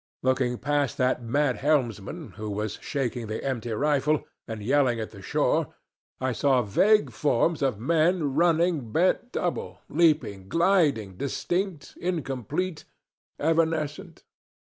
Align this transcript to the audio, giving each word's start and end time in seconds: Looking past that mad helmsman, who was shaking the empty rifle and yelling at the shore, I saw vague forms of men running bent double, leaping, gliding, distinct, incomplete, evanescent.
Looking 0.23 0.57
past 0.57 0.97
that 0.97 1.21
mad 1.21 1.57
helmsman, 1.57 2.31
who 2.31 2.49
was 2.49 2.79
shaking 2.81 3.27
the 3.27 3.43
empty 3.43 3.69
rifle 3.69 4.25
and 4.47 4.63
yelling 4.63 4.99
at 4.99 5.11
the 5.11 5.21
shore, 5.21 5.75
I 6.19 6.31
saw 6.31 6.63
vague 6.63 7.11
forms 7.11 7.61
of 7.61 7.77
men 7.77 8.33
running 8.33 8.91
bent 8.91 9.31
double, 9.31 9.81
leaping, 9.89 10.49
gliding, 10.49 11.17
distinct, 11.17 11.93
incomplete, 12.01 12.83
evanescent. 13.39 14.23